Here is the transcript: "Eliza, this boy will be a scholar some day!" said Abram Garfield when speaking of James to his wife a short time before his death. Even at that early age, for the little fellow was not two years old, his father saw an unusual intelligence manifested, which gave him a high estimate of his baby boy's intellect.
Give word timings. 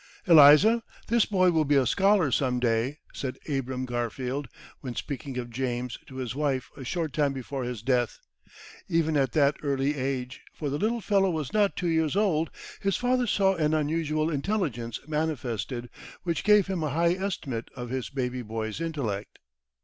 "Eliza, 0.25 0.81
this 1.09 1.25
boy 1.27 1.51
will 1.51 1.63
be 1.63 1.75
a 1.75 1.85
scholar 1.85 2.31
some 2.31 2.59
day!" 2.59 2.97
said 3.13 3.37
Abram 3.47 3.85
Garfield 3.85 4.47
when 4.79 4.95
speaking 4.95 5.37
of 5.37 5.51
James 5.51 5.99
to 6.07 6.15
his 6.15 6.33
wife 6.33 6.71
a 6.75 6.83
short 6.83 7.13
time 7.13 7.33
before 7.33 7.63
his 7.65 7.83
death. 7.83 8.17
Even 8.89 9.15
at 9.15 9.33
that 9.33 9.57
early 9.61 9.93
age, 9.95 10.41
for 10.55 10.71
the 10.71 10.79
little 10.79 11.01
fellow 11.01 11.29
was 11.29 11.53
not 11.53 11.75
two 11.75 11.85
years 11.87 12.15
old, 12.15 12.49
his 12.79 12.97
father 12.97 13.27
saw 13.27 13.53
an 13.53 13.75
unusual 13.75 14.31
intelligence 14.31 14.99
manifested, 15.07 15.87
which 16.23 16.43
gave 16.43 16.65
him 16.65 16.81
a 16.81 16.89
high 16.89 17.13
estimate 17.13 17.69
of 17.75 17.91
his 17.91 18.09
baby 18.09 18.41
boy's 18.41 18.81
intellect. 18.81 19.37